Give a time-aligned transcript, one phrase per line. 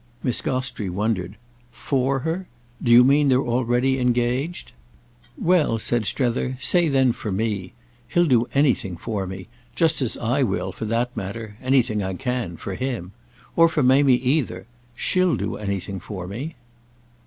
[0.23, 1.37] Miss Gostrey wondered.
[1.69, 2.47] "'For' her?
[2.81, 4.71] Do you mean they're already engaged?"
[5.37, 7.73] "Well," said Strether, "say then for me.
[8.07, 13.11] He'll do anything for me; just as I will, for that matter—anything I can—for him.
[13.55, 14.65] Or for Mamie either.
[14.95, 16.55] She'll do anything for me."